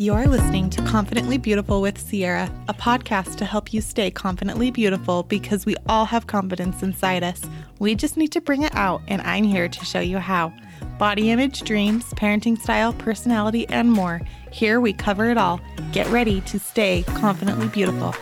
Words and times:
You're 0.00 0.28
listening 0.28 0.70
to 0.70 0.82
Confidently 0.84 1.36
Beautiful 1.36 1.82
with 1.82 1.98
Ciera, 1.98 2.50
a 2.68 2.72
podcast 2.72 3.36
to 3.36 3.44
help 3.44 3.74
you 3.74 3.82
stay 3.82 4.10
confidently 4.10 4.70
beautiful 4.70 5.24
because 5.24 5.66
we 5.66 5.76
all 5.90 6.06
have 6.06 6.26
confidence 6.26 6.82
inside 6.82 7.22
us. 7.22 7.42
We 7.80 7.94
just 7.94 8.16
need 8.16 8.32
to 8.32 8.40
bring 8.40 8.62
it 8.62 8.74
out, 8.74 9.02
and 9.08 9.20
I'm 9.20 9.44
here 9.44 9.68
to 9.68 9.84
show 9.84 10.00
you 10.00 10.16
how. 10.16 10.54
Body 10.98 11.30
image, 11.30 11.64
dreams, 11.64 12.06
parenting 12.14 12.58
style, 12.58 12.94
personality, 12.94 13.68
and 13.68 13.92
more. 13.92 14.22
Here 14.50 14.80
we 14.80 14.94
cover 14.94 15.28
it 15.28 15.36
all. 15.36 15.60
Get 15.92 16.06
ready 16.06 16.40
to 16.46 16.58
stay 16.58 17.04
confidently 17.06 17.68
beautiful. 17.68 18.14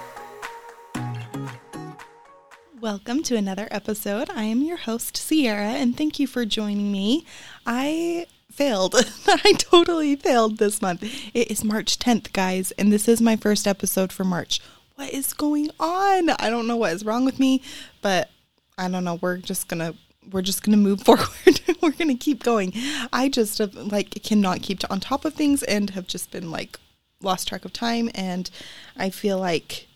Welcome 2.80 3.22
to 3.22 3.36
another 3.36 3.68
episode. 3.70 4.30
I 4.30 4.42
am 4.42 4.62
your 4.62 4.78
host, 4.78 5.14
Ciera, 5.14 5.74
and 5.74 5.96
thank 5.96 6.18
you 6.18 6.26
for 6.26 6.44
joining 6.44 6.90
me. 6.90 7.24
I 7.64 8.26
failed. 8.50 8.94
I 9.26 9.52
totally 9.58 10.16
failed 10.16 10.58
this 10.58 10.82
month. 10.82 11.02
It 11.34 11.50
is 11.50 11.64
March 11.64 11.98
10th, 11.98 12.32
guys, 12.32 12.70
and 12.72 12.92
this 12.92 13.08
is 13.08 13.20
my 13.20 13.36
first 13.36 13.66
episode 13.66 14.12
for 14.12 14.24
March. 14.24 14.60
What 14.94 15.12
is 15.12 15.32
going 15.32 15.70
on? 15.78 16.30
I 16.30 16.50
don't 16.50 16.66
know 16.66 16.76
what 16.76 16.92
is 16.92 17.04
wrong 17.04 17.24
with 17.24 17.38
me, 17.38 17.62
but 18.02 18.30
I 18.76 18.88
don't 18.88 19.04
know. 19.04 19.18
We're 19.20 19.36
just 19.36 19.68
going 19.68 19.80
to 19.80 19.98
we're 20.30 20.42
just 20.42 20.62
going 20.62 20.72
to 20.72 20.82
move 20.82 21.00
forward. 21.04 21.60
we're 21.80 21.92
going 21.92 22.08
to 22.08 22.14
keep 22.14 22.42
going. 22.42 22.72
I 23.12 23.28
just 23.28 23.58
have, 23.58 23.74
like 23.74 24.10
cannot 24.22 24.62
keep 24.62 24.80
on 24.90 25.00
top 25.00 25.24
of 25.24 25.34
things 25.34 25.62
and 25.62 25.90
have 25.90 26.06
just 26.06 26.30
been 26.30 26.50
like 26.50 26.78
lost 27.20 27.48
track 27.48 27.64
of 27.64 27.72
time 27.72 28.10
and 28.14 28.48
I 28.96 29.10
feel 29.10 29.38
like 29.38 29.88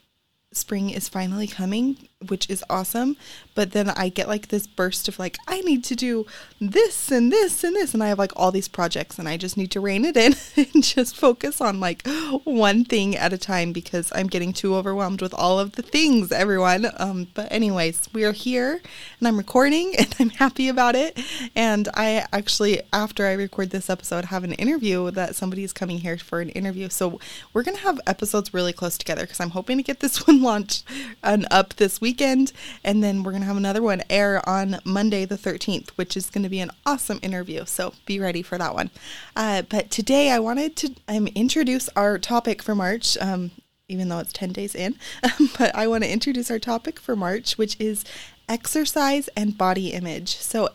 spring 0.53 0.91
is 0.91 1.09
finally 1.09 1.47
coming, 1.47 2.09
which 2.29 2.49
is 2.49 2.65
awesome. 2.69 3.17
But 3.55 3.73
then 3.73 3.91
I 3.91 4.09
get 4.09 4.29
like 4.29 4.49
this 4.49 4.67
burst 4.67 5.09
of 5.09 5.19
like, 5.19 5.37
I 5.47 5.61
need 5.61 5.85
to 5.85 5.95
do 5.95 6.27
this 6.61 7.11
and 7.11 7.31
this 7.31 7.63
and 7.65 7.77
this. 7.77 7.93
And 7.93 8.03
I 8.03 8.09
have 8.09 8.19
like 8.19 8.33
all 8.37 8.51
these 8.51 8.69
projects 8.69 9.19
and 9.19 9.29
I 9.29 9.37
just 9.37 9.57
need 9.57 9.71
to 9.73 9.81
rein 9.81 10.05
it 10.05 10.17
in 10.17 10.35
and 10.75 10.83
just 10.83 11.17
focus 11.17 11.61
on 11.61 11.81
like 11.81 12.07
one 12.45 12.85
thing 12.85 13.17
at 13.17 13.33
a 13.33 13.39
time 13.39 13.73
because 13.73 14.11
I'm 14.15 14.27
getting 14.27 14.53
too 14.53 14.75
overwhelmed 14.75 15.21
with 15.21 15.35
all 15.35 15.59
of 15.59 15.73
the 15.73 15.83
things, 15.83 16.33
everyone. 16.33 16.87
Um, 16.97 17.29
but, 17.35 17.51
anyways, 17.53 18.09
we 18.13 18.25
are 18.25 18.33
here 18.33 18.81
and 19.19 19.29
I'm 19.29 19.37
recording 19.37 19.95
and 19.99 20.15
I'm 20.19 20.31
happy 20.31 20.69
about 20.69 20.95
it. 20.95 21.21
And 21.55 21.89
I 21.95 22.25
actually, 22.33 22.81
after 22.93 23.27
I 23.27 23.33
record 23.33 23.71
this 23.71 23.91
episode, 23.91 24.27
have 24.27 24.45
an 24.45 24.53
interview 24.55 25.11
that 25.11 25.37
somebody 25.37 25.65
is 25.65 25.73
coming 25.73 25.99
here 25.99 26.17
for 26.19 26.41
an 26.41 26.49
interview. 26.51 26.89
So 26.89 27.21
we're 27.53 27.63
going 27.63 27.77
to 27.77 27.83
have 27.83 28.01
episodes 28.07 28.55
really 28.55 28.73
close 28.73 28.97
together 28.97 29.23
because 29.23 29.41
I'm 29.41 29.51
hoping 29.51 29.77
to 29.77 29.83
get 29.83 30.01
this 30.01 30.27
one 30.27 30.43
launched 30.43 30.85
and 31.23 31.47
up 31.51 31.75
this 31.75 32.01
weekend. 32.13 32.53
And 32.85 33.03
then 33.03 33.23
we're 33.23 33.33
going 33.33 33.41
to 33.41 33.47
have 33.47 33.57
another 33.57 33.81
one 33.81 34.03
air 34.11 34.47
on 34.47 34.79
Monday, 34.85 35.25
the 35.25 35.39
13th, 35.39 35.91
which 35.91 36.15
is 36.15 36.29
going 36.29 36.43
to 36.43 36.51
be 36.51 36.61
an 36.61 36.71
awesome 36.85 37.19
interview. 37.23 37.65
So 37.65 37.95
be 38.05 38.21
ready 38.21 38.43
for 38.43 38.59
that 38.59 38.75
one. 38.75 38.91
Uh, 39.35 39.63
but 39.63 39.91
today 39.91 40.31
I 40.31 40.39
wanted 40.39 40.77
to 40.77 40.95
um, 41.09 41.27
introduce 41.29 41.89
our 41.97 42.19
topic 42.19 42.63
for 42.63 42.75
March. 42.75 43.17
Um, 43.19 43.53
even 43.89 44.09
though 44.09 44.21
it's 44.21 44.33
10 44.33 44.53
days 44.53 44.75
in, 44.75 44.95
but 45.59 45.75
I 45.75 45.87
want 45.87 46.03
to 46.03 46.11
introduce 46.11 46.51
our 46.51 46.59
topic 46.59 46.99
for 46.99 47.15
March, 47.15 47.59
which 47.59 47.77
is 47.79 48.05
exercise 48.49 49.29
and 49.37 49.59
body 49.59 49.93
image. 49.93 50.37
So, 50.37 50.71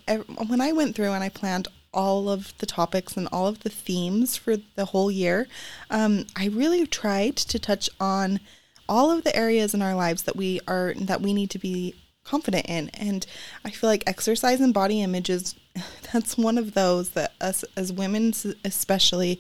when 0.48 0.62
I 0.62 0.72
went 0.72 0.96
through 0.96 1.14
and 1.14 1.24
I 1.24 1.30
planned 1.30 1.68
all 1.92 2.30
of 2.30 2.56
the 2.60 2.68
topics 2.68 3.18
and 3.18 3.28
all 3.32 3.48
of 3.48 3.62
the 3.62 3.70
themes 3.70 4.38
for 4.38 4.58
the 4.76 4.86
whole 4.86 5.10
year, 5.10 5.48
um, 5.90 6.28
I 6.36 6.48
really 6.48 6.86
tried 6.86 7.38
to 7.38 7.58
touch 7.58 7.90
on 8.00 8.40
all 8.90 9.12
of 9.12 9.24
the 9.24 9.36
areas 9.36 9.74
in 9.74 9.82
our 9.82 9.96
lives 9.96 10.24
that 10.24 10.36
we 10.36 10.60
are 10.68 10.94
that 10.98 11.22
we 11.22 11.34
need 11.34 11.50
to 11.52 11.60
be 11.60 11.96
confident 12.24 12.66
in. 12.68 12.90
And 12.90 13.26
i 13.64 13.70
feel 13.70 13.90
like 13.90 14.04
exercise 14.06 14.60
and 14.60 14.74
body 14.74 15.02
image 15.02 15.30
is 15.30 15.56
that's 16.14 16.38
one 16.38 16.58
of 16.58 16.74
those 16.74 17.12
that 17.12 17.34
us 17.42 17.64
as 17.76 17.94
women 17.94 18.34
especially 18.66 19.40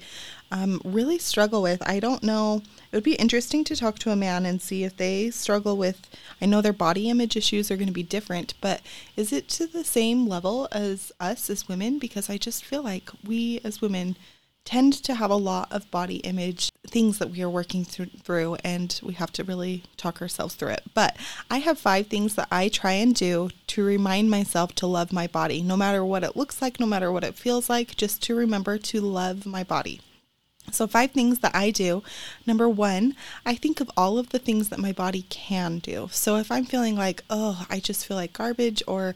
um, 0.49 0.79
really 0.85 1.17
struggle 1.19 1.61
with. 1.61 1.81
I 1.85 1.99
don't 1.99 2.23
know. 2.23 2.61
It 2.89 2.95
would 2.95 3.03
be 3.03 3.15
interesting 3.15 3.65
to 3.65 3.75
talk 3.75 3.99
to 3.99 4.11
a 4.11 4.15
man 4.15 4.45
and 4.45 4.61
see 4.61 4.85
if 4.85 4.95
they 4.95 5.29
struggle 5.29 5.75
with 5.75 6.09
i 6.41 6.45
know 6.45 6.61
their 6.61 6.73
body 6.73 7.09
image 7.09 7.35
issues 7.35 7.69
are 7.69 7.75
going 7.75 7.87
to 7.87 7.93
be 7.93 8.03
different 8.03 8.53
but 8.61 8.81
is 9.17 9.33
it 9.33 9.49
to 9.49 9.67
the 9.67 9.83
same 9.83 10.27
level 10.27 10.69
as 10.71 11.11
us 11.19 11.49
as 11.49 11.67
women? 11.67 11.99
Because 11.99 12.29
i 12.29 12.37
just 12.37 12.63
feel 12.63 12.83
like 12.83 13.09
we 13.25 13.59
as 13.65 13.81
women 13.81 14.15
tend 14.67 14.91
to 14.91 15.15
have 15.15 15.31
a 15.31 15.35
lot 15.35 15.71
of 15.71 15.89
body 15.91 16.17
image 16.17 16.73
things 16.85 17.19
that 17.19 17.29
we 17.29 17.41
are 17.41 17.49
working 17.49 17.85
through, 17.85 18.57
and 18.65 18.99
we 19.01 19.13
have 19.13 19.31
to 19.31 19.45
really 19.45 19.83
talk 19.95 20.21
ourselves 20.21 20.55
through 20.55 20.71
it. 20.71 20.83
But 20.93 21.15
I 21.49 21.59
have 21.59 21.79
five 21.79 22.07
things 22.07 22.35
that 22.35 22.49
I 22.51 22.67
try 22.67 22.91
and 22.91 23.15
do 23.15 23.49
to 23.67 23.85
remind 23.85 24.29
myself 24.29 24.75
to 24.75 24.85
love 24.85 25.13
my 25.13 25.25
body, 25.25 25.61
no 25.61 25.77
matter 25.77 26.03
what 26.03 26.25
it 26.25 26.35
looks 26.35 26.61
like, 26.61 26.81
no 26.81 26.85
matter 26.85 27.13
what 27.13 27.23
it 27.23 27.35
feels 27.35 27.69
like, 27.69 27.95
just 27.95 28.21
to 28.23 28.35
remember 28.35 28.77
to 28.77 28.99
love 28.99 29.45
my 29.45 29.63
body. 29.63 30.01
So, 30.73 30.85
five 30.85 31.11
things 31.11 31.39
that 31.39 31.55
I 31.55 31.71
do. 31.71 32.03
Number 32.45 32.67
one, 32.67 33.15
I 33.45 33.55
think 33.55 33.79
of 33.79 33.89
all 33.95 34.17
of 34.17 34.29
the 34.29 34.39
things 34.39 34.67
that 34.67 34.79
my 34.79 34.91
body 34.91 35.21
can 35.29 35.79
do. 35.79 36.09
So, 36.11 36.35
if 36.35 36.51
I'm 36.51 36.65
feeling 36.65 36.97
like, 36.97 37.23
oh, 37.29 37.65
I 37.69 37.79
just 37.79 38.05
feel 38.05 38.17
like 38.17 38.33
garbage, 38.33 38.83
or 38.85 39.15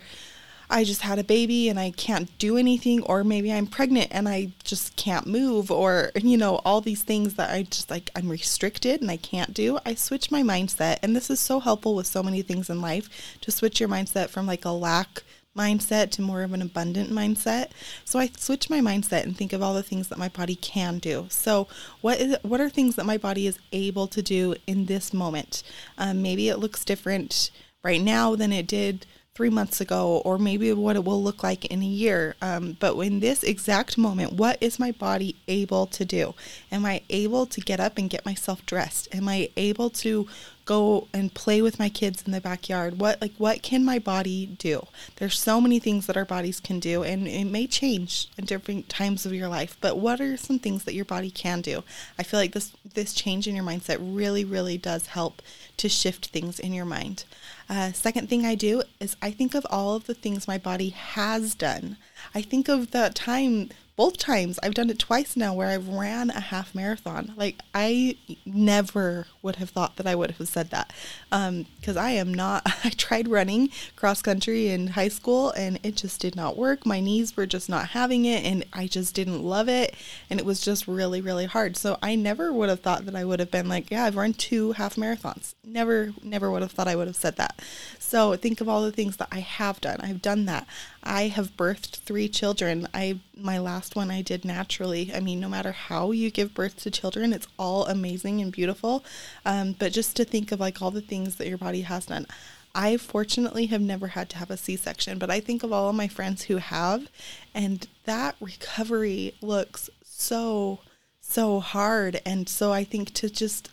I 0.72 0.84
just 0.84 1.02
had 1.02 1.20
a 1.20 1.24
baby 1.24 1.70
and 1.70 1.80
I 1.80 1.92
can't 1.92 2.36
do 2.38 2.58
anything, 2.58 3.04
or 3.04 3.24
maybe 3.24 3.52
I'm 3.52 3.68
pregnant 3.68 4.08
and 4.12 4.28
I 4.28 4.54
just 4.64 4.96
can't 4.96 5.28
move, 5.28 5.70
or, 5.70 6.12
you 6.16 6.38
know, 6.38 6.62
all 6.66 6.82
these 6.82 7.04
things 7.04 7.36
that 7.36 7.52
I 7.52 7.64
just 7.64 7.90
like, 7.90 8.10
I'm 8.16 8.30
restricted 8.30 9.02
and 9.02 9.12
I 9.12 9.18
can't 9.18 9.54
do. 9.54 9.78
I 9.86 9.96
switch 9.96 10.32
my 10.32 10.42
mindset. 10.42 11.00
And 11.04 11.16
this 11.16 11.30
is 11.30 11.40
so 11.40 11.60
helpful 11.60 11.94
with 11.94 12.08
so 12.08 12.24
many 12.24 12.42
things 12.42 12.70
in 12.70 12.82
life 12.82 13.38
to 13.42 13.52
switch 13.52 13.80
your 13.80 13.90
mindset 13.90 14.30
from 14.30 14.48
like 14.48 14.66
a 14.66 14.72
lack 14.72 15.24
mindset 15.58 16.12
to 16.12 16.22
more 16.22 16.44
of 16.44 16.54
an 16.54 16.62
abundant 16.62 17.12
mindset. 17.12 17.72
So 18.06 18.20
I 18.20 18.30
switch 18.38 18.70
my 18.70 18.80
mindset 18.80 19.24
and 19.24 19.36
think 19.36 19.54
of 19.54 19.62
all 19.62 19.74
the 19.74 19.84
things 19.84 20.08
that 20.08 20.18
my 20.18 20.30
body 20.30 20.56
can 20.56 21.00
do. 21.00 21.26
So 21.30 21.68
what 22.00 22.20
is 22.22 22.38
what 22.44 22.62
are 22.62 22.70
things 22.70 22.96
that 22.96 23.06
my 23.06 23.18
body 23.18 23.48
is 23.48 23.60
able 23.74 24.08
to 24.08 24.22
do 24.22 24.56
in 24.66 24.86
this 24.86 25.14
moment? 25.14 25.64
Um, 25.98 26.22
maybe 26.22 26.48
it 26.48 26.60
looks 26.60 26.86
different 26.86 27.52
right 27.84 28.02
now 28.02 28.36
than 28.36 28.54
it 28.54 28.68
did 28.68 29.06
three 29.42 29.50
months 29.50 29.82
ago, 29.82 30.22
or 30.24 30.38
maybe 30.38 30.72
what 30.72 30.96
it 30.96 31.04
will 31.04 31.24
look 31.24 31.42
like 31.42 31.66
in 31.66 31.82
a 31.82 31.86
year. 31.86 32.36
Um, 32.44 32.78
but 32.80 32.96
in 33.00 33.22
this 33.22 33.42
exact 33.42 33.98
moment, 33.98 34.34
what 34.34 34.56
is 34.62 34.78
my 34.78 34.92
body 34.92 35.36
able 35.48 35.88
to 35.88 36.06
do? 36.06 36.36
Am 36.72 36.86
I 36.86 37.02
able 37.10 37.48
to 37.48 37.60
get 37.60 37.80
up 37.80 37.98
and 37.98 38.08
get 38.08 38.24
myself 38.24 38.64
dressed? 38.68 39.08
Am 39.12 39.28
I 39.28 39.50
able 39.58 39.90
to 40.06 40.28
go 40.64 41.08
and 41.12 41.34
play 41.34 41.60
with 41.60 41.80
my 41.80 41.90
kids 41.90 42.22
in 42.24 42.34
the 42.34 42.40
backyard? 42.40 43.00
What 43.00 43.20
like 43.20 43.34
what 43.40 43.64
can 43.64 43.84
my 43.84 43.98
body 43.98 44.46
do? 44.46 44.86
There's 45.16 45.40
so 45.40 45.60
many 45.60 45.80
things 45.80 46.06
that 46.06 46.18
our 46.18 46.24
bodies 46.24 46.60
can 46.60 46.80
do 46.80 47.02
and 47.02 47.28
it 47.28 47.46
may 47.46 47.66
change 47.66 48.28
at 48.38 48.46
different 48.46 48.90
times 48.90 49.26
of 49.26 49.34
your 49.34 49.48
life, 49.48 49.76
but 49.82 49.98
what 49.98 50.22
are 50.22 50.38
some 50.38 50.60
things 50.60 50.84
that 50.84 50.94
your 50.94 51.06
body 51.06 51.32
can 51.32 51.62
do? 51.62 51.84
I 52.20 52.22
feel 52.22 52.40
like 52.40 52.54
this 52.54 52.74
this 52.94 53.16
change 53.16 53.48
in 53.48 53.56
your 53.56 53.66
mindset 53.66 53.98
really 54.00 54.46
really 54.46 54.78
does 54.78 55.08
help 55.08 55.42
to 55.78 55.90
shift 55.90 56.28
things 56.28 56.60
in 56.60 56.74
your 56.74 56.86
mind. 56.86 57.24
Uh, 57.72 57.94
second 57.94 58.28
thing 58.28 58.46
I 58.46 58.56
do 58.56 58.84
is 59.00 59.16
I 59.22 59.32
think 59.32 59.56
of 59.56 59.66
all 59.70 59.96
of 59.96 60.06
the 60.06 60.14
things 60.14 60.46
my 60.46 60.58
body 60.58 60.90
has 60.90 61.56
done. 61.56 61.96
I 62.34 62.42
think 62.42 62.70
of 62.70 62.92
the 62.92 63.12
time 63.14 63.70
both 64.02 64.18
times 64.18 64.58
I've 64.64 64.74
done 64.74 64.90
it 64.90 64.98
twice 64.98 65.38
now 65.38 65.54
where 65.54 65.68
I've 65.68 65.88
ran 65.88 66.32
a 66.32 66.40
half 66.40 66.74
marathon. 66.74 67.34
Like 67.38 67.60
I 67.76 68.18
never 68.48 69.28
would 69.44 69.58
have 69.58 69.70
thought 69.70 69.98
that 69.98 70.08
I 70.08 70.16
would 70.16 70.32
have 70.32 70.48
said 70.48 70.72
that 70.72 70.92
because 71.30 71.98
um, 71.98 72.04
I 72.04 72.12
am 72.12 72.34
not. 72.34 72.64
I 72.84 72.90
tried 72.90 73.28
running 73.28 73.70
cross 73.96 74.24
country 74.24 74.70
in 74.70 74.88
high 74.88 75.10
school 75.10 75.52
and 75.52 75.80
it 75.84 75.98
just 75.98 76.20
did 76.20 76.36
not 76.36 76.58
work. 76.58 76.84
My 76.84 77.00
knees 77.00 77.38
were 77.38 77.46
just 77.46 77.70
not 77.70 77.90
having 77.90 78.26
it, 78.26 78.44
and 78.44 78.66
I 78.74 78.88
just 78.88 79.14
didn't 79.14 79.44
love 79.44 79.70
it, 79.70 79.96
and 80.32 80.40
it 80.40 80.48
was 80.48 80.62
just 80.62 80.88
really 80.88 81.22
really 81.22 81.46
hard. 81.46 81.78
So 81.78 82.00
I 82.02 82.16
never 82.16 82.52
would 82.52 82.70
have 82.70 82.80
thought 82.80 83.06
that 83.06 83.16
I 83.16 83.24
would 83.24 83.40
have 83.40 83.52
been 83.52 83.70
like, 83.70 83.92
yeah, 83.92 84.06
I've 84.06 84.16
run 84.16 84.34
two 84.34 84.72
half 84.72 84.96
marathons. 84.96 85.54
Never 85.64 86.14
never 86.24 86.50
would 86.50 86.64
have 86.64 86.72
thought 86.72 86.88
I 86.88 86.96
would 86.96 87.08
have 87.08 87.16
said 87.16 87.36
that. 87.36 87.62
So 88.00 88.36
think 88.36 88.62
of 88.62 88.70
all 88.70 88.82
the 88.82 88.92
things 88.92 89.18
that 89.18 89.28
I 89.32 89.42
have 89.42 89.80
done. 89.80 90.00
I've 90.02 90.24
done 90.24 90.46
that. 90.46 90.66
I 91.04 91.28
have 91.28 91.58
birthed 91.58 91.98
three 91.98 92.30
children. 92.30 92.88
I 92.94 93.20
my 93.36 93.58
last 93.58 93.96
one 93.96 94.12
I 94.12 94.22
did 94.22 94.46
naturally. 94.46 95.12
I 95.14 95.20
mean, 95.20 95.40
no 95.40 95.50
matter 95.50 95.72
how 95.72 96.12
you 96.12 96.30
give 96.30 96.54
birth 96.54 96.78
to 96.82 96.92
children, 96.92 97.34
it's 97.34 97.48
all 97.58 97.86
amazing 97.88 98.40
and 98.42 98.52
beautiful. 98.52 99.04
Um, 99.46 99.76
but 99.78 99.94
just 99.94 100.16
to 100.18 100.26
think 100.26 100.52
of 100.52 100.60
like 100.60 100.82
all 100.82 100.92
the 100.92 101.02
things 101.02 101.38
that 101.38 101.48
your 101.48 101.58
body 101.58 101.82
has 101.82 102.06
done. 102.06 102.28
I 102.74 102.98
fortunately 102.98 103.66
have 103.66 103.82
never 103.82 104.08
had 104.08 104.30
to 104.30 104.38
have 104.38 104.50
a 104.50 104.58
C 104.58 104.76
section, 104.78 105.18
but 105.18 105.30
I 105.30 105.40
think 105.40 105.64
of 105.64 105.74
all 105.74 105.90
of 105.90 105.96
my 105.96 106.08
friends 106.08 106.44
who 106.44 106.58
have, 106.58 107.10
and 107.54 107.86
that 108.06 108.36
recovery 108.40 109.34
looks 109.42 109.90
so, 110.06 110.80
so 111.20 111.60
hard. 111.60 112.22
And 112.26 112.48
so 112.48 112.72
I 112.72 112.86
think 112.86 113.14
to 113.16 113.30
just, 113.30 113.70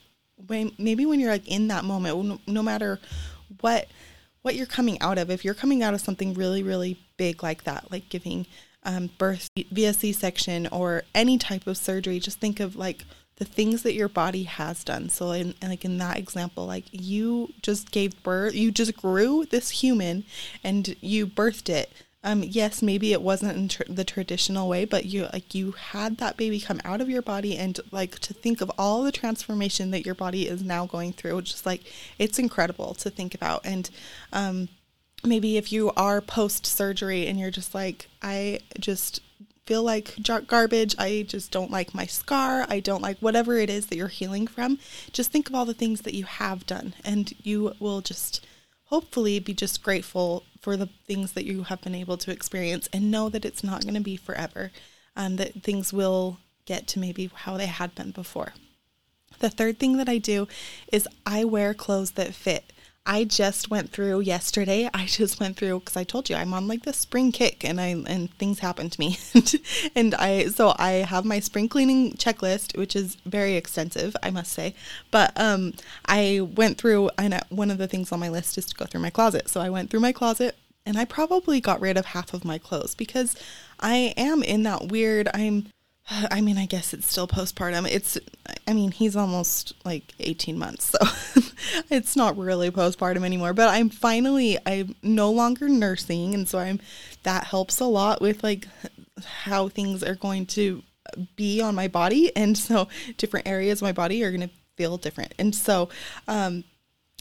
maybe 0.48 1.06
when 1.06 1.20
you're 1.20 1.30
like 1.30 1.46
in 1.46 1.68
that 1.68 1.84
moment, 1.84 2.40
no 2.48 2.62
matter 2.62 2.98
what 3.60 3.86
what 4.48 4.56
you're 4.56 4.64
coming 4.64 4.98
out 5.02 5.18
of. 5.18 5.30
If 5.30 5.44
you're 5.44 5.52
coming 5.52 5.82
out 5.82 5.92
of 5.92 6.00
something 6.00 6.32
really, 6.32 6.62
really 6.62 6.98
big 7.18 7.42
like 7.42 7.64
that, 7.64 7.92
like 7.92 8.08
giving 8.08 8.46
um, 8.82 9.10
birth 9.18 9.50
via 9.70 9.92
C 9.92 10.10
section 10.10 10.66
or 10.68 11.02
any 11.14 11.36
type 11.36 11.66
of 11.66 11.76
surgery, 11.76 12.18
just 12.18 12.40
think 12.40 12.58
of 12.58 12.74
like 12.74 13.04
the 13.36 13.44
things 13.44 13.82
that 13.82 13.92
your 13.92 14.08
body 14.08 14.44
has 14.44 14.82
done. 14.84 15.10
So, 15.10 15.32
in, 15.32 15.54
like 15.62 15.84
in 15.84 15.98
that 15.98 16.16
example, 16.16 16.64
like 16.64 16.86
you 16.92 17.52
just 17.60 17.90
gave 17.90 18.22
birth, 18.22 18.54
you 18.54 18.70
just 18.72 18.96
grew 18.96 19.44
this 19.44 19.68
human 19.68 20.24
and 20.64 20.96
you 21.02 21.26
birthed 21.26 21.68
it 21.68 21.92
um, 22.24 22.42
yes, 22.42 22.82
maybe 22.82 23.12
it 23.12 23.22
wasn't 23.22 23.56
in 23.56 23.68
tr- 23.68 23.82
the 23.88 24.04
traditional 24.04 24.68
way, 24.68 24.84
but 24.84 25.04
you 25.04 25.28
like 25.32 25.54
you 25.54 25.72
had 25.72 26.16
that 26.16 26.36
baby 26.36 26.58
come 26.60 26.80
out 26.84 27.00
of 27.00 27.08
your 27.08 27.22
body, 27.22 27.56
and 27.56 27.78
like 27.92 28.18
to 28.20 28.34
think 28.34 28.60
of 28.60 28.72
all 28.76 29.02
the 29.02 29.12
transformation 29.12 29.92
that 29.92 30.04
your 30.04 30.16
body 30.16 30.48
is 30.48 30.62
now 30.62 30.84
going 30.86 31.12
through, 31.12 31.42
just 31.42 31.64
like 31.64 31.82
it's 32.18 32.38
incredible 32.38 32.94
to 32.94 33.10
think 33.10 33.34
about. 33.34 33.64
And 33.64 33.88
um, 34.32 34.68
maybe 35.24 35.56
if 35.56 35.72
you 35.72 35.92
are 35.96 36.20
post 36.20 36.66
surgery 36.66 37.26
and 37.26 37.38
you're 37.38 37.50
just 37.50 37.74
like, 37.74 38.08
I 38.20 38.60
just 38.80 39.20
feel 39.66 39.82
like 39.82 40.16
garbage. 40.46 40.96
I 40.98 41.26
just 41.28 41.50
don't 41.50 41.70
like 41.70 41.94
my 41.94 42.06
scar. 42.06 42.66
I 42.70 42.80
don't 42.80 43.02
like 43.02 43.18
whatever 43.18 43.58
it 43.58 43.68
is 43.68 43.86
that 43.86 43.96
you're 43.96 44.08
healing 44.08 44.46
from. 44.46 44.78
Just 45.12 45.30
think 45.30 45.48
of 45.48 45.54
all 45.54 45.66
the 45.66 45.74
things 45.74 46.00
that 46.00 46.14
you 46.14 46.24
have 46.24 46.66
done, 46.66 46.94
and 47.04 47.32
you 47.42 47.74
will 47.78 48.00
just 48.00 48.44
hopefully 48.88 49.38
be 49.38 49.54
just 49.54 49.82
grateful 49.82 50.44
for 50.60 50.76
the 50.76 50.88
things 51.06 51.32
that 51.32 51.44
you 51.44 51.64
have 51.64 51.80
been 51.82 51.94
able 51.94 52.16
to 52.16 52.30
experience 52.30 52.88
and 52.92 53.10
know 53.10 53.28
that 53.28 53.44
it's 53.44 53.62
not 53.62 53.82
going 53.82 53.94
to 53.94 54.00
be 54.00 54.16
forever 54.16 54.70
and 55.14 55.38
that 55.38 55.62
things 55.62 55.92
will 55.92 56.38
get 56.64 56.86
to 56.86 56.98
maybe 56.98 57.30
how 57.32 57.56
they 57.56 57.66
had 57.66 57.94
been 57.94 58.10
before. 58.10 58.54
The 59.40 59.50
third 59.50 59.78
thing 59.78 59.98
that 59.98 60.08
I 60.08 60.18
do 60.18 60.48
is 60.90 61.06
I 61.26 61.44
wear 61.44 61.74
clothes 61.74 62.12
that 62.12 62.34
fit. 62.34 62.72
I 63.06 63.24
just 63.24 63.70
went 63.70 63.90
through 63.90 64.20
yesterday. 64.20 64.88
I 64.92 65.06
just 65.06 65.40
went 65.40 65.56
through 65.56 65.80
because 65.80 65.96
I 65.96 66.04
told 66.04 66.28
you 66.28 66.36
I'm 66.36 66.52
on 66.52 66.68
like 66.68 66.82
the 66.82 66.92
spring 66.92 67.32
kick, 67.32 67.64
and 67.64 67.80
I 67.80 67.88
and 68.06 68.32
things 68.34 68.58
happen 68.58 68.90
to 68.90 69.00
me, 69.00 69.18
and 69.94 70.14
I 70.14 70.46
so 70.48 70.74
I 70.78 70.90
have 70.90 71.24
my 71.24 71.40
spring 71.40 71.68
cleaning 71.68 72.12
checklist, 72.12 72.76
which 72.76 72.94
is 72.94 73.16
very 73.24 73.54
extensive, 73.54 74.14
I 74.22 74.30
must 74.30 74.52
say. 74.52 74.74
But 75.10 75.32
um, 75.40 75.72
I 76.06 76.40
went 76.54 76.78
through, 76.78 77.10
and 77.16 77.40
one 77.48 77.70
of 77.70 77.78
the 77.78 77.88
things 77.88 78.12
on 78.12 78.20
my 78.20 78.28
list 78.28 78.58
is 78.58 78.66
to 78.66 78.74
go 78.74 78.84
through 78.84 79.00
my 79.00 79.10
closet. 79.10 79.48
So 79.48 79.60
I 79.60 79.70
went 79.70 79.90
through 79.90 80.00
my 80.00 80.12
closet, 80.12 80.56
and 80.84 80.98
I 80.98 81.04
probably 81.04 81.60
got 81.60 81.80
rid 81.80 81.96
of 81.96 82.06
half 82.06 82.34
of 82.34 82.44
my 82.44 82.58
clothes 82.58 82.94
because 82.94 83.36
I 83.80 84.12
am 84.16 84.42
in 84.42 84.64
that 84.64 84.88
weird. 84.88 85.28
I'm 85.32 85.68
I 86.30 86.40
mean, 86.40 86.58
I 86.58 86.66
guess 86.66 86.92
it's 86.92 87.08
still 87.08 87.28
postpartum. 87.28 87.88
It's, 87.90 88.18
I 88.66 88.72
mean, 88.72 88.90
he's 88.90 89.16
almost 89.16 89.74
like 89.84 90.14
18 90.20 90.58
months, 90.58 90.86
so 90.86 91.42
it's 91.90 92.16
not 92.16 92.36
really 92.36 92.70
postpartum 92.70 93.24
anymore. 93.24 93.52
But 93.52 93.68
I'm 93.68 93.90
finally, 93.90 94.58
I'm 94.66 94.94
no 95.02 95.30
longer 95.30 95.68
nursing. 95.68 96.34
And 96.34 96.48
so 96.48 96.58
I'm, 96.58 96.80
that 97.22 97.44
helps 97.44 97.80
a 97.80 97.86
lot 97.86 98.20
with 98.20 98.42
like 98.42 98.66
how 99.24 99.68
things 99.68 100.02
are 100.02 100.14
going 100.14 100.46
to 100.46 100.82
be 101.36 101.60
on 101.60 101.74
my 101.74 101.88
body. 101.88 102.34
And 102.36 102.56
so 102.56 102.88
different 103.16 103.48
areas 103.48 103.78
of 103.78 103.86
my 103.86 103.92
body 103.92 104.22
are 104.24 104.30
going 104.30 104.48
to 104.48 104.54
feel 104.76 104.96
different. 104.96 105.34
And 105.38 105.54
so, 105.54 105.88
um, 106.26 106.64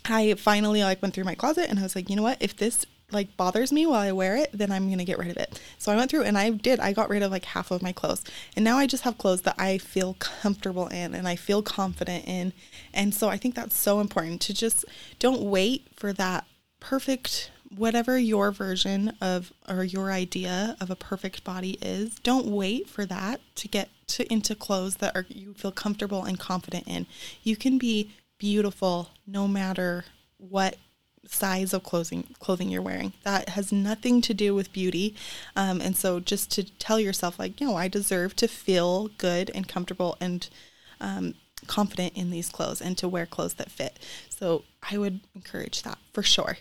I 0.09 0.35
finally 0.35 0.83
like 0.83 1.01
went 1.01 1.13
through 1.13 1.25
my 1.25 1.35
closet 1.35 1.69
and 1.69 1.79
I 1.79 1.83
was 1.83 1.93
like, 1.93 2.09
you 2.09 2.15
know 2.15 2.23
what? 2.23 2.37
If 2.39 2.55
this 2.55 2.85
like 3.11 3.37
bothers 3.37 3.71
me 3.71 3.85
while 3.85 4.01
I 4.01 4.11
wear 4.11 4.35
it, 4.35 4.49
then 4.53 4.71
I'm 4.71 4.89
to 4.97 5.05
get 5.05 5.17
rid 5.17 5.29
of 5.29 5.37
it. 5.37 5.61
So 5.77 5.91
I 5.91 5.95
went 5.95 6.11
through 6.11 6.23
and 6.23 6.37
I 6.37 6.49
did. 6.49 6.79
I 6.79 6.91
got 6.91 7.09
rid 7.09 7.23
of 7.23 7.31
like 7.31 7.45
half 7.45 7.71
of 7.71 7.81
my 7.81 7.93
clothes. 7.93 8.23
And 8.55 8.65
now 8.65 8.77
I 8.77 8.85
just 8.85 9.03
have 9.03 9.17
clothes 9.17 9.43
that 9.43 9.55
I 9.57 9.77
feel 9.77 10.15
comfortable 10.15 10.87
in 10.87 11.13
and 11.13 11.27
I 11.27 11.37
feel 11.37 11.61
confident 11.61 12.25
in. 12.27 12.51
And 12.93 13.13
so 13.13 13.29
I 13.29 13.37
think 13.37 13.55
that's 13.55 13.77
so 13.77 14.01
important 14.01 14.41
to 14.41 14.53
just 14.53 14.83
don't 15.19 15.41
wait 15.41 15.87
for 15.95 16.11
that 16.13 16.45
perfect 16.79 17.51
whatever 17.75 18.17
your 18.17 18.51
version 18.51 19.13
of 19.19 19.51
or 19.67 19.83
your 19.83 20.11
idea 20.11 20.75
of 20.79 20.89
a 20.89 20.95
perfect 20.95 21.43
body 21.43 21.77
is. 21.81 22.15
Don't 22.19 22.47
wait 22.47 22.89
for 22.89 23.05
that 23.05 23.41
to 23.55 23.67
get 23.67 23.89
to 24.07 24.31
into 24.31 24.55
clothes 24.55 24.97
that 24.97 25.15
are 25.15 25.25
you 25.29 25.53
feel 25.53 25.71
comfortable 25.71 26.23
and 26.23 26.39
confident 26.39 26.87
in. 26.87 27.05
You 27.43 27.55
can 27.55 27.77
be 27.77 28.11
beautiful 28.37 29.09
no 29.25 29.47
matter 29.47 30.05
what 30.37 30.77
size 31.27 31.73
of 31.73 31.83
clothing 31.83 32.35
clothing 32.39 32.69
you're 32.69 32.81
wearing. 32.81 33.13
That 33.23 33.49
has 33.49 33.71
nothing 33.71 34.21
to 34.21 34.33
do 34.33 34.55
with 34.55 34.73
beauty. 34.73 35.15
Um, 35.55 35.81
and 35.81 35.95
so 35.95 36.19
just 36.19 36.51
to 36.51 36.63
tell 36.63 36.99
yourself 36.99 37.39
like, 37.39 37.59
you 37.59 37.67
know, 37.67 37.75
I 37.75 37.87
deserve 37.87 38.35
to 38.37 38.47
feel 38.47 39.09
good 39.17 39.51
and 39.53 39.67
comfortable 39.67 40.17
and 40.19 40.47
um, 40.99 41.35
confident 41.65 42.15
in 42.15 42.29
these 42.29 42.49
clothes 42.49 42.81
and 42.81 42.97
to 42.97 43.07
wear 43.07 43.25
clothes 43.25 43.55
that 43.55 43.71
fit. 43.71 43.99
So 44.29 44.63
I 44.89 44.97
would 44.97 45.21
encourage 45.35 45.83
that 45.83 45.97
for 46.13 46.23
sure. 46.23 46.57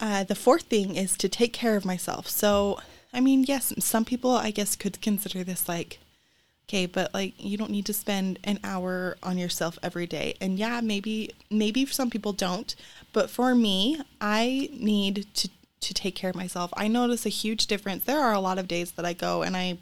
Uh, 0.00 0.24
the 0.24 0.34
fourth 0.34 0.64
thing 0.64 0.96
is 0.96 1.16
to 1.18 1.28
take 1.28 1.52
care 1.52 1.76
of 1.76 1.84
myself. 1.84 2.28
So, 2.28 2.80
I 3.12 3.20
mean, 3.20 3.44
yes, 3.44 3.72
some 3.78 4.04
people 4.04 4.32
I 4.32 4.50
guess 4.50 4.74
could 4.74 5.00
consider 5.00 5.44
this 5.44 5.68
like 5.68 6.00
Okay, 6.68 6.86
but 6.86 7.12
like 7.12 7.34
you 7.36 7.58
don't 7.58 7.70
need 7.70 7.86
to 7.86 7.92
spend 7.92 8.38
an 8.44 8.58
hour 8.64 9.16
on 9.22 9.36
yourself 9.36 9.78
every 9.82 10.06
day. 10.06 10.34
And 10.40 10.58
yeah, 10.58 10.80
maybe 10.80 11.34
maybe 11.50 11.84
some 11.86 12.10
people 12.10 12.32
don't, 12.32 12.74
but 13.12 13.28
for 13.28 13.54
me, 13.54 14.00
I 14.20 14.70
need 14.72 15.26
to 15.34 15.48
to 15.80 15.94
take 15.94 16.14
care 16.14 16.30
of 16.30 16.36
myself. 16.36 16.72
I 16.76 16.88
notice 16.88 17.26
a 17.26 17.30
huge 17.30 17.66
difference. 17.66 18.04
There 18.04 18.20
are 18.20 18.32
a 18.32 18.40
lot 18.40 18.58
of 18.58 18.66
days 18.66 18.92
that 18.92 19.04
I 19.04 19.12
go 19.12 19.42
and 19.42 19.56
I 19.56 19.78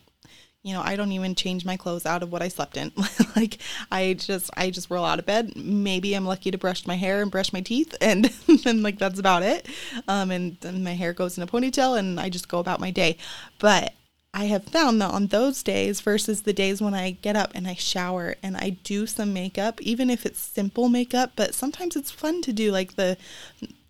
you 0.62 0.72
know, 0.72 0.82
I 0.82 0.94
don't 0.94 1.10
even 1.10 1.34
change 1.34 1.64
my 1.64 1.76
clothes 1.76 2.06
out 2.06 2.22
of 2.22 2.30
what 2.30 2.40
I 2.40 2.46
slept 2.46 2.76
in. 2.76 2.92
like 3.36 3.58
I 3.90 4.14
just 4.14 4.50
I 4.56 4.70
just 4.70 4.90
roll 4.90 5.04
out 5.04 5.18
of 5.18 5.26
bed. 5.26 5.56
Maybe 5.56 6.14
I'm 6.14 6.24
lucky 6.24 6.50
to 6.52 6.58
brush 6.58 6.86
my 6.86 6.94
hair 6.94 7.20
and 7.20 7.30
brush 7.30 7.52
my 7.52 7.60
teeth 7.60 7.96
and 8.00 8.24
then 8.64 8.82
like 8.82 8.98
that's 8.98 9.18
about 9.18 9.42
it. 9.42 9.66
Um 10.06 10.30
and 10.30 10.56
then 10.60 10.84
my 10.84 10.94
hair 10.94 11.12
goes 11.12 11.36
in 11.36 11.42
a 11.42 11.46
ponytail 11.46 11.98
and 11.98 12.20
I 12.20 12.28
just 12.28 12.48
go 12.48 12.58
about 12.60 12.80
my 12.80 12.90
day. 12.90 13.18
But 13.58 13.92
I 14.34 14.44
have 14.46 14.64
found 14.64 15.00
that 15.02 15.10
on 15.10 15.26
those 15.26 15.62
days 15.62 16.00
versus 16.00 16.42
the 16.42 16.54
days 16.54 16.80
when 16.80 16.94
I 16.94 17.10
get 17.10 17.36
up 17.36 17.52
and 17.54 17.68
I 17.68 17.74
shower 17.74 18.36
and 18.42 18.56
I 18.56 18.70
do 18.82 19.06
some 19.06 19.34
makeup, 19.34 19.80
even 19.82 20.08
if 20.08 20.24
it's 20.24 20.40
simple 20.40 20.88
makeup, 20.88 21.32
but 21.36 21.54
sometimes 21.54 21.96
it's 21.96 22.10
fun 22.10 22.40
to 22.42 22.52
do 22.52 22.70
like 22.72 22.96
the 22.96 23.18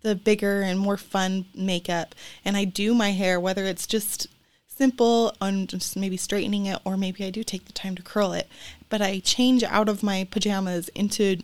the 0.01 0.15
bigger 0.15 0.61
and 0.61 0.77
more 0.77 0.97
fun 0.97 1.45
makeup. 1.55 2.13
And 2.43 2.57
I 2.57 2.65
do 2.65 2.93
my 2.93 3.11
hair, 3.11 3.39
whether 3.39 3.63
it's 3.63 3.87
just 3.87 4.27
simple 4.67 5.33
on 5.39 5.65
just 5.67 5.95
maybe 5.95 6.17
straightening 6.17 6.65
it 6.65 6.79
or 6.83 6.97
maybe 6.97 7.23
I 7.23 7.29
do 7.29 7.43
take 7.43 7.65
the 7.65 7.71
time 7.71 7.95
to 7.95 8.01
curl 8.01 8.33
it. 8.33 8.49
But 8.89 9.01
I 9.01 9.19
change 9.19 9.63
out 9.63 9.87
of 9.87 10.03
my 10.03 10.27
pajamas 10.29 10.89
into 10.89 11.37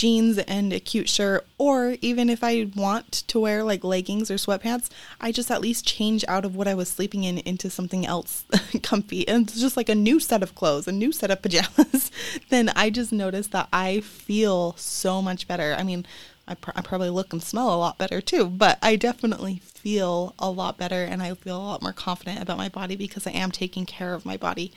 jeans 0.00 0.38
and 0.38 0.72
a 0.72 0.80
cute 0.80 1.10
shirt, 1.10 1.46
or 1.58 1.96
even 2.00 2.30
if 2.30 2.42
I 2.42 2.70
want 2.74 3.12
to 3.28 3.38
wear 3.38 3.62
like 3.62 3.84
leggings 3.84 4.30
or 4.30 4.36
sweatpants, 4.36 4.88
I 5.20 5.30
just 5.30 5.50
at 5.50 5.60
least 5.60 5.86
change 5.86 6.24
out 6.26 6.46
of 6.46 6.56
what 6.56 6.66
I 6.66 6.74
was 6.74 6.88
sleeping 6.88 7.24
in 7.24 7.36
into 7.38 7.68
something 7.68 8.06
else 8.06 8.46
comfy. 8.82 9.28
And 9.28 9.46
it's 9.46 9.60
just 9.60 9.76
like 9.76 9.90
a 9.90 9.94
new 9.94 10.18
set 10.18 10.42
of 10.42 10.54
clothes, 10.54 10.88
a 10.88 10.92
new 10.92 11.12
set 11.12 11.30
of 11.30 11.42
pajamas. 11.42 12.10
then 12.48 12.70
I 12.70 12.88
just 12.88 13.12
notice 13.12 13.48
that 13.48 13.68
I 13.74 14.00
feel 14.00 14.74
so 14.78 15.20
much 15.20 15.46
better. 15.46 15.76
I 15.78 15.82
mean, 15.82 16.06
I, 16.48 16.54
pr- 16.54 16.72
I 16.74 16.80
probably 16.80 17.10
look 17.10 17.34
and 17.34 17.42
smell 17.42 17.74
a 17.74 17.76
lot 17.76 17.98
better 17.98 18.22
too, 18.22 18.46
but 18.46 18.78
I 18.80 18.96
definitely 18.96 19.60
feel 19.62 20.34
a 20.38 20.50
lot 20.50 20.78
better 20.78 21.04
and 21.04 21.22
I 21.22 21.34
feel 21.34 21.58
a 21.58 21.62
lot 21.62 21.82
more 21.82 21.92
confident 21.92 22.40
about 22.40 22.56
my 22.56 22.70
body 22.70 22.96
because 22.96 23.26
I 23.26 23.32
am 23.32 23.50
taking 23.50 23.84
care 23.84 24.14
of 24.14 24.24
my 24.24 24.38
body. 24.38 24.72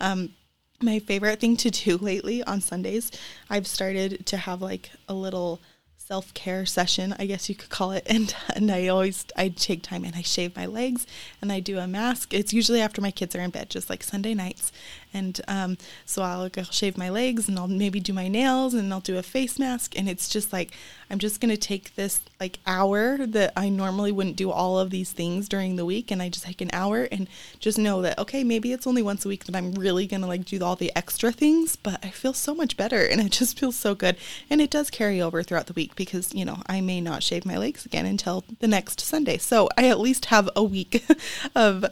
Um, 0.00 0.34
my 0.80 0.98
favorite 0.98 1.40
thing 1.40 1.56
to 1.58 1.70
do 1.70 1.96
lately 2.00 2.42
on 2.44 2.60
Sundays, 2.60 3.10
I've 3.50 3.66
started 3.66 4.26
to 4.26 4.36
have 4.36 4.62
like 4.62 4.90
a 5.08 5.14
little 5.14 5.60
self 5.96 6.32
care 6.32 6.64
session, 6.64 7.14
I 7.18 7.26
guess 7.26 7.50
you 7.50 7.54
could 7.54 7.68
call 7.68 7.92
it. 7.92 8.06
And 8.10 8.34
and 8.54 8.70
I 8.70 8.88
always 8.88 9.26
I 9.36 9.48
take 9.48 9.82
time 9.82 10.04
and 10.04 10.16
I 10.16 10.22
shave 10.22 10.56
my 10.56 10.66
legs 10.66 11.06
and 11.42 11.52
I 11.52 11.60
do 11.60 11.78
a 11.78 11.86
mask. 11.86 12.32
It's 12.32 12.52
usually 12.52 12.80
after 12.80 13.00
my 13.00 13.10
kids 13.10 13.36
are 13.36 13.40
in 13.40 13.50
bed, 13.50 13.70
just 13.70 13.90
like 13.90 14.02
Sunday 14.02 14.34
nights. 14.34 14.72
And 15.12 15.40
um, 15.48 15.78
so 16.04 16.22
I'll, 16.22 16.50
shave 16.70 16.98
my 16.98 17.08
legs 17.08 17.48
and 17.48 17.58
I'll 17.58 17.68
maybe 17.68 18.00
do 18.00 18.12
my 18.12 18.28
nails 18.28 18.74
and 18.74 18.92
I'll 18.92 19.00
do 19.00 19.18
a 19.18 19.22
face 19.22 19.58
mask. 19.58 19.98
And 19.98 20.08
it's 20.08 20.28
just 20.28 20.52
like 20.52 20.72
I'm 21.10 21.18
just 21.18 21.40
gonna 21.40 21.56
take 21.56 21.94
this 21.94 22.20
like 22.38 22.58
hour 22.66 23.26
that 23.26 23.52
I 23.56 23.68
normally 23.68 24.12
wouldn't 24.12 24.36
do 24.36 24.50
all 24.50 24.78
of 24.78 24.90
these 24.90 25.12
things 25.12 25.48
during 25.48 25.76
the 25.76 25.84
week, 25.84 26.10
and 26.10 26.20
I 26.20 26.28
just 26.28 26.44
take 26.44 26.60
an 26.60 26.70
hour 26.72 27.08
and 27.10 27.28
just 27.60 27.78
know 27.78 28.02
that 28.02 28.18
okay, 28.18 28.44
maybe 28.44 28.72
it's 28.72 28.86
only 28.86 29.02
once 29.02 29.24
a 29.24 29.28
week 29.28 29.44
that 29.44 29.56
I'm 29.56 29.72
really 29.72 30.06
gonna 30.06 30.26
like 30.26 30.44
do 30.44 30.62
all 30.62 30.76
the 30.76 30.92
extra 30.94 31.32
things, 31.32 31.76
but 31.76 32.04
I 32.04 32.10
feel 32.10 32.34
so 32.34 32.54
much 32.54 32.76
better 32.76 33.04
and 33.04 33.20
it 33.26 33.32
just 33.32 33.58
feels 33.58 33.76
so 33.76 33.94
good. 33.94 34.16
And 34.50 34.60
it 34.60 34.70
does 34.70 34.90
carry 34.90 35.20
over 35.20 35.42
throughout 35.42 35.66
the 35.66 35.72
week 35.72 35.96
because 35.96 36.34
you 36.34 36.44
know 36.44 36.62
I 36.66 36.80
may 36.80 37.00
not 37.00 37.22
shave 37.22 37.46
my 37.46 37.56
legs 37.56 37.86
again 37.86 38.06
until 38.06 38.44
the 38.60 38.68
next 38.68 39.00
Sunday, 39.00 39.38
so 39.38 39.68
I 39.78 39.88
at 39.88 40.00
least 40.00 40.26
have 40.26 40.50
a 40.54 40.62
week 40.62 41.04
of 41.54 41.86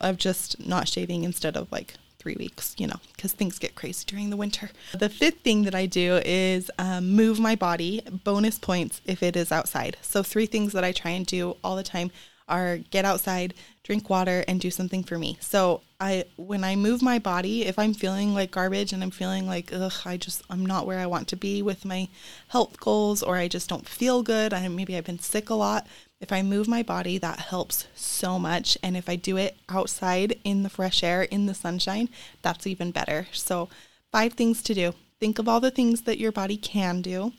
of 0.00 0.16
just 0.16 0.66
not 0.66 0.88
shaving 0.88 1.24
instead 1.24 1.56
of 1.56 1.70
like 1.70 1.94
three 2.24 2.36
weeks, 2.36 2.74
you 2.78 2.86
know, 2.86 2.98
because 3.14 3.32
things 3.32 3.58
get 3.58 3.74
crazy 3.74 4.02
during 4.06 4.30
the 4.30 4.36
winter. 4.36 4.70
The 4.98 5.10
fifth 5.10 5.40
thing 5.40 5.64
that 5.64 5.74
I 5.74 5.84
do 5.84 6.22
is 6.24 6.70
um, 6.78 7.10
move 7.10 7.38
my 7.38 7.54
body, 7.54 8.00
bonus 8.24 8.58
points 8.58 9.02
if 9.04 9.22
it 9.22 9.36
is 9.36 9.52
outside. 9.52 9.98
So, 10.00 10.22
three 10.22 10.46
things 10.46 10.72
that 10.72 10.84
I 10.84 10.92
try 10.92 11.10
and 11.10 11.26
do 11.26 11.58
all 11.62 11.76
the 11.76 11.82
time 11.82 12.10
are 12.48 12.78
get 12.78 13.04
outside, 13.04 13.52
drink 13.82 14.08
water, 14.08 14.42
and 14.48 14.58
do 14.58 14.70
something 14.70 15.04
for 15.04 15.18
me. 15.18 15.36
So, 15.40 15.82
I 16.00 16.24
when 16.36 16.64
I 16.64 16.76
move 16.76 17.02
my 17.02 17.18
body, 17.18 17.66
if 17.66 17.78
I'm 17.78 17.92
feeling 17.92 18.32
like 18.32 18.50
garbage 18.50 18.94
and 18.94 19.02
I'm 19.02 19.10
feeling 19.10 19.46
like 19.46 19.70
ugh, 19.70 19.92
I 20.06 20.16
just 20.16 20.42
I'm 20.48 20.64
not 20.64 20.86
where 20.86 21.00
I 21.00 21.06
want 21.06 21.28
to 21.28 21.36
be 21.36 21.60
with 21.60 21.84
my 21.84 22.08
health 22.48 22.80
goals, 22.80 23.22
or 23.22 23.36
I 23.36 23.48
just 23.48 23.68
don't 23.68 23.86
feel 23.86 24.22
good. 24.22 24.54
I 24.54 24.66
maybe 24.68 24.96
I've 24.96 25.04
been 25.04 25.18
sick 25.18 25.50
a 25.50 25.54
lot. 25.54 25.86
If 26.24 26.32
I 26.32 26.40
move 26.40 26.66
my 26.66 26.82
body, 26.82 27.18
that 27.18 27.38
helps 27.38 27.86
so 27.94 28.38
much. 28.38 28.78
And 28.82 28.96
if 28.96 29.10
I 29.10 29.14
do 29.14 29.36
it 29.36 29.58
outside 29.68 30.40
in 30.42 30.62
the 30.62 30.70
fresh 30.70 31.02
air, 31.02 31.24
in 31.24 31.44
the 31.44 31.52
sunshine, 31.52 32.08
that's 32.40 32.66
even 32.66 32.92
better. 32.92 33.26
So, 33.30 33.68
five 34.10 34.32
things 34.32 34.62
to 34.62 34.72
do. 34.72 34.94
Think 35.20 35.38
of 35.38 35.50
all 35.50 35.60
the 35.60 35.70
things 35.70 36.04
that 36.04 36.16
your 36.16 36.32
body 36.32 36.56
can 36.56 37.02
do. 37.02 37.34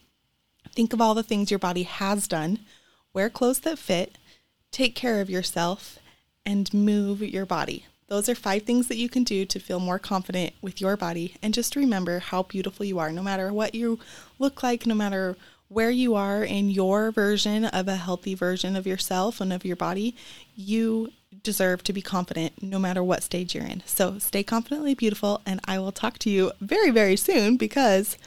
Think 0.75 0.93
of 0.93 1.01
all 1.01 1.15
the 1.15 1.23
things 1.23 1.49
your 1.49 1.57
body 1.57 1.81
has 1.81 2.27
done. 2.27 2.59
Wear 3.11 3.27
clothes 3.27 3.61
that 3.61 3.79
fit. 3.79 4.19
Take 4.69 4.93
care 4.93 5.19
of 5.19 5.31
yourself 5.31 5.97
and 6.45 6.71
move 6.71 7.23
your 7.23 7.47
body. 7.47 7.87
Those 8.07 8.29
are 8.29 8.35
five 8.35 8.63
things 8.65 8.87
that 8.89 8.97
you 8.97 9.09
can 9.09 9.23
do 9.23 9.45
to 9.45 9.59
feel 9.59 9.79
more 9.79 9.97
confident 9.97 10.53
with 10.61 10.79
your 10.79 10.95
body. 10.95 11.37
And 11.41 11.55
just 11.55 11.75
remember 11.75 12.19
how 12.19 12.43
beautiful 12.43 12.85
you 12.85 12.99
are, 12.99 13.11
no 13.11 13.23
matter 13.23 13.51
what 13.51 13.73
you 13.73 13.97
look 14.37 14.61
like, 14.61 14.85
no 14.85 14.93
matter 14.93 15.37
where 15.67 15.89
you 15.89 16.15
are 16.15 16.43
in 16.43 16.69
your 16.69 17.11
version 17.11 17.65
of 17.65 17.87
a 17.87 17.95
healthy 17.95 18.35
version 18.35 18.75
of 18.75 18.85
yourself 18.85 19.41
and 19.41 19.51
of 19.51 19.65
your 19.65 19.75
body, 19.75 20.15
you 20.55 21.11
deserve 21.43 21.83
to 21.83 21.93
be 21.93 22.01
confident 22.01 22.61
no 22.61 22.79
matter 22.79 23.03
what 23.03 23.23
stage 23.23 23.55
you're 23.55 23.65
in. 23.65 23.83
So 23.85 24.19
stay 24.19 24.43
confidently 24.43 24.93
beautiful, 24.93 25.41
and 25.45 25.59
I 25.65 25.79
will 25.79 25.91
talk 25.91 26.17
to 26.19 26.29
you 26.29 26.51
very, 26.61 26.91
very 26.91 27.15
soon 27.15 27.57
because 27.57 28.17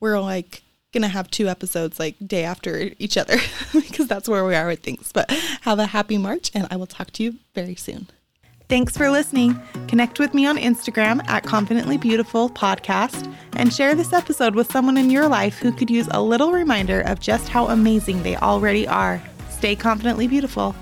we're 0.00 0.20
like 0.20 0.62
gonna 0.92 1.08
have 1.08 1.30
two 1.30 1.48
episodes 1.48 1.98
like 1.98 2.16
day 2.24 2.44
after 2.44 2.90
each 2.98 3.16
other 3.16 3.36
because 3.72 4.06
that's 4.06 4.28
where 4.28 4.44
we 4.44 4.54
are 4.54 4.66
with 4.66 4.80
things. 4.80 5.10
But 5.12 5.30
have 5.62 5.78
a 5.78 5.86
happy 5.86 6.18
March, 6.18 6.50
and 6.54 6.66
I 6.70 6.76
will 6.76 6.86
talk 6.86 7.10
to 7.12 7.22
you 7.22 7.36
very 7.54 7.74
soon. 7.74 8.08
Thanks 8.68 8.98
for 8.98 9.10
listening. 9.10 9.58
Connect 9.88 10.18
with 10.18 10.34
me 10.34 10.46
on 10.46 10.58
Instagram 10.58 11.26
at 11.26 11.42
Confidently 11.42 11.96
Beautiful 11.96 12.50
Podcast 12.50 13.34
and 13.54 13.72
share 13.72 13.94
this 13.94 14.12
episode 14.12 14.54
with 14.54 14.70
someone 14.70 14.98
in 14.98 15.10
your 15.10 15.26
life 15.26 15.58
who 15.58 15.72
could 15.72 15.88
use 15.88 16.06
a 16.10 16.22
little 16.22 16.52
reminder 16.52 17.00
of 17.00 17.18
just 17.18 17.48
how 17.48 17.68
amazing 17.68 18.22
they 18.22 18.36
already 18.36 18.86
are. 18.86 19.22
Stay 19.48 19.74
confidently 19.74 20.26
beautiful. 20.26 20.74